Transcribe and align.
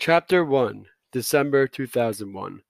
Chapter 0.00 0.46
1 0.46 0.86
December 1.12 1.68
2001 1.68 2.62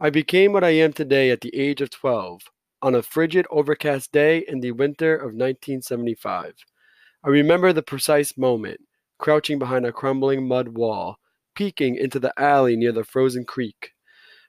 I 0.00 0.10
became 0.10 0.52
what 0.52 0.64
I 0.64 0.70
am 0.70 0.92
today 0.92 1.30
at 1.30 1.40
the 1.40 1.54
age 1.54 1.80
of 1.80 1.88
12, 1.90 2.40
on 2.82 2.96
a 2.96 3.02
frigid, 3.04 3.46
overcast 3.48 4.10
day 4.10 4.44
in 4.48 4.58
the 4.58 4.72
winter 4.72 5.14
of 5.14 5.36
1975. 5.36 6.52
I 7.22 7.28
remember 7.28 7.72
the 7.72 7.80
precise 7.84 8.36
moment, 8.36 8.80
crouching 9.20 9.60
behind 9.60 9.86
a 9.86 9.92
crumbling 9.92 10.48
mud 10.48 10.66
wall, 10.66 11.18
peeking 11.54 11.94
into 11.94 12.18
the 12.18 12.32
alley 12.36 12.74
near 12.74 12.90
the 12.90 13.04
frozen 13.04 13.44
creek. 13.44 13.92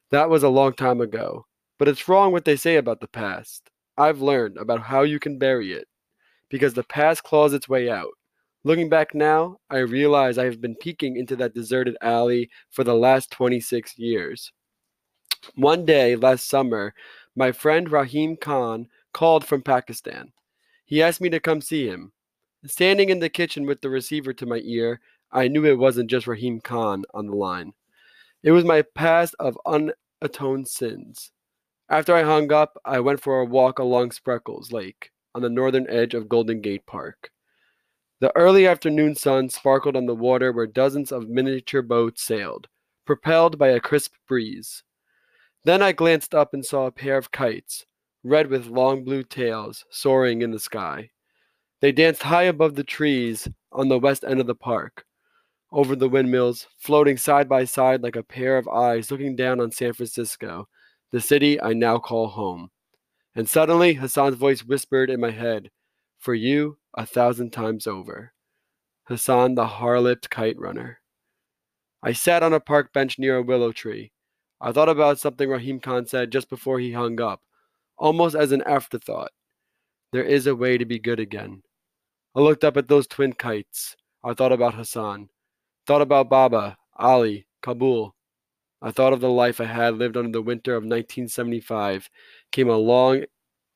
That 0.09 0.27
was 0.27 0.41
a 0.41 0.49
long 0.49 0.73
time 0.73 1.01
ago, 1.01 1.45
but 1.77 1.87
it's 1.87 2.07
wrong 2.09 2.31
what 2.31 2.45
they 2.45 2.55
say 2.55 2.77
about 2.77 3.01
the 3.01 3.07
past. 3.07 3.69
I've 3.99 4.23
learned 4.23 4.57
about 4.57 4.81
how 4.81 5.03
you 5.03 5.19
can 5.19 5.37
bury 5.37 5.73
it, 5.73 5.87
because 6.49 6.73
the 6.73 6.85
past 6.85 7.21
claws 7.21 7.53
its 7.53 7.69
way 7.69 7.87
out. 7.87 8.13
Looking 8.65 8.89
back 8.89 9.13
now, 9.13 9.59
I 9.69 9.77
realize 9.77 10.39
I 10.39 10.45
have 10.45 10.59
been 10.59 10.73
peeking 10.73 11.17
into 11.17 11.35
that 11.35 11.53
deserted 11.53 11.95
alley 12.01 12.49
for 12.71 12.83
the 12.83 12.95
last 12.95 13.29
26 13.29 13.95
years. 13.99 14.51
One 15.53 15.85
day 15.85 16.15
last 16.15 16.49
summer, 16.49 16.95
my 17.35 17.51
friend 17.51 17.91
Rahim 17.91 18.35
Khan 18.35 18.87
called 19.13 19.45
from 19.45 19.61
Pakistan. 19.61 20.31
He 20.83 21.03
asked 21.03 21.21
me 21.21 21.29
to 21.29 21.39
come 21.39 21.61
see 21.61 21.87
him. 21.87 22.11
Standing 22.65 23.09
in 23.09 23.19
the 23.19 23.29
kitchen 23.29 23.67
with 23.67 23.81
the 23.81 23.89
receiver 23.91 24.33
to 24.33 24.47
my 24.47 24.61
ear, 24.63 24.99
I 25.31 25.47
knew 25.47 25.63
it 25.65 25.77
wasn't 25.77 26.09
just 26.09 26.25
Rahim 26.25 26.59
Khan 26.59 27.03
on 27.13 27.27
the 27.27 27.35
line. 27.35 27.73
It 28.41 28.49
was 28.49 28.65
my 28.65 28.81
past 28.81 29.35
of 29.39 29.59
unatoned 29.67 30.67
sins. 30.67 31.31
After 31.87 32.15
I 32.15 32.23
hung 32.23 32.51
up, 32.51 32.81
I 32.83 32.99
went 32.99 33.21
for 33.21 33.41
a 33.41 33.45
walk 33.45 33.77
along 33.77 34.09
Spreckels 34.09 34.73
Lake 34.73 35.11
on 35.35 35.43
the 35.43 35.49
northern 35.49 35.87
edge 35.87 36.15
of 36.15 36.27
Golden 36.27 36.61
Gate 36.61 36.87
Park. 36.87 37.29
The 38.21 38.35
early 38.37 38.65
afternoon 38.65 39.15
sun 39.15 39.49
sparkled 39.49 39.97
on 39.97 40.05
the 40.05 40.15
water 40.15 40.53
where 40.53 40.67
dozens 40.67 41.11
of 41.11 41.27
miniature 41.27 41.81
boats 41.81 42.23
sailed, 42.23 42.67
propelled 43.05 43.57
by 43.57 43.69
a 43.69 43.79
crisp 43.81 44.13
breeze. 44.25 44.83
Then 45.65 45.81
I 45.81 45.91
glanced 45.91 46.33
up 46.33 46.53
and 46.53 46.65
saw 46.65 46.85
a 46.85 46.91
pair 46.91 47.17
of 47.17 47.31
kites, 47.31 47.85
red 48.23 48.47
with 48.47 48.67
long 48.67 49.03
blue 49.03 49.23
tails, 49.23 49.83
soaring 49.89 50.41
in 50.41 50.51
the 50.51 50.59
sky. 50.59 51.09
They 51.81 51.91
danced 51.91 52.23
high 52.23 52.43
above 52.43 52.75
the 52.75 52.83
trees 52.85 53.49
on 53.71 53.89
the 53.89 53.99
west 53.99 54.23
end 54.23 54.39
of 54.39 54.47
the 54.47 54.55
park, 54.55 55.05
over 55.71 55.93
the 55.93 56.07
windmills, 56.07 56.67
floating 56.77 57.17
side 57.17 57.49
by 57.49 57.65
side 57.65 58.01
like 58.01 58.15
a 58.15 58.23
pair 58.23 58.57
of 58.57 58.67
eyes 58.69 59.11
looking 59.11 59.35
down 59.35 59.59
on 59.59 59.71
San 59.71 59.91
Francisco, 59.91 60.69
the 61.11 61.19
city 61.19 61.59
I 61.59 61.73
now 61.73 61.97
call 61.97 62.27
home. 62.27 62.71
And 63.35 63.47
suddenly 63.49 63.93
Hassan's 63.93 64.35
voice 64.37 64.63
whispered 64.63 65.09
in 65.09 65.19
my 65.19 65.31
head, 65.31 65.69
For 66.25 66.33
you, 66.33 66.79
a 66.95 67.05
thousand 67.05 67.51
times 67.51 67.85
over. 67.85 68.33
Hassan 69.03 69.53
the 69.53 69.67
harlot 69.67 70.27
kite 70.27 70.57
runner. 70.57 70.99
I 72.01 72.13
sat 72.13 72.41
on 72.41 72.51
a 72.51 72.59
park 72.59 72.91
bench 72.91 73.19
near 73.19 73.37
a 73.37 73.43
willow 73.43 73.71
tree. 73.71 74.11
I 74.59 74.71
thought 74.71 74.89
about 74.89 75.19
something 75.19 75.47
Rahim 75.47 75.79
Khan 75.79 76.07
said 76.07 76.31
just 76.31 76.49
before 76.49 76.79
he 76.79 76.93
hung 76.93 77.21
up, 77.21 77.43
almost 77.95 78.33
as 78.35 78.51
an 78.51 78.63
afterthought. 78.63 79.33
There 80.13 80.23
is 80.23 80.47
a 80.47 80.55
way 80.55 80.79
to 80.79 80.85
be 80.85 80.97
good 80.97 81.19
again. 81.19 81.61
I 82.33 82.39
looked 82.39 82.63
up 82.63 82.75
at 82.75 82.87
those 82.87 83.05
twin 83.05 83.33
kites. 83.33 83.95
I 84.23 84.33
thought 84.33 84.51
about 84.51 84.73
Hassan. 84.73 85.29
Thought 85.85 86.01
about 86.01 86.31
Baba, 86.31 86.79
Ali, 86.95 87.45
Kabul. 87.61 88.15
I 88.81 88.89
thought 88.89 89.13
of 89.13 89.21
the 89.21 89.29
life 89.29 89.61
I 89.61 89.65
had 89.65 89.99
lived 89.99 90.17
under 90.17 90.31
the 90.31 90.41
winter 90.41 90.71
of 90.71 90.81
1975. 90.81 92.09
Came 92.51 92.69
along, 92.69 93.25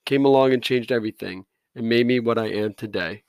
came 0.07 0.25
along 0.25 0.53
and 0.53 0.63
changed 0.63 0.91
everything 0.91 1.45
and 1.75 1.87
made 1.89 2.07
me 2.07 2.19
what 2.19 2.37
I 2.37 2.47
am 2.47 2.73
today. 2.73 3.23